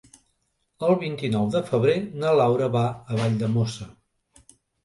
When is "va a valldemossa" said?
2.79-3.93